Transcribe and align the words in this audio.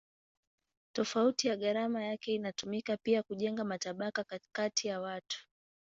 Tofauti 0.93 1.47
ya 1.47 1.55
gharama 1.57 2.03
yake 2.03 2.33
inatumika 2.35 2.97
pia 2.97 3.23
kujenga 3.23 3.63
matabaka 3.63 4.25
kati 4.53 4.87
ya 4.87 5.01
watu. 5.01 5.47